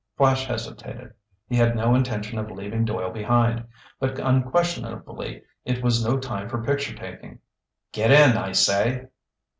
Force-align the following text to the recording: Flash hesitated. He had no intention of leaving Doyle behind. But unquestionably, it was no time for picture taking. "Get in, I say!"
Flash 0.17 0.47
hesitated. 0.47 1.13
He 1.47 1.55
had 1.57 1.75
no 1.75 1.93
intention 1.93 2.39
of 2.39 2.49
leaving 2.49 2.85
Doyle 2.85 3.11
behind. 3.11 3.67
But 3.99 4.17
unquestionably, 4.17 5.43
it 5.63 5.83
was 5.83 6.03
no 6.03 6.17
time 6.17 6.49
for 6.49 6.63
picture 6.63 6.95
taking. 6.95 7.37
"Get 7.91 8.09
in, 8.09 8.35
I 8.35 8.53
say!" 8.53 9.09